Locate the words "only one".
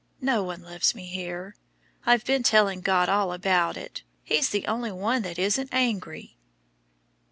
4.65-5.21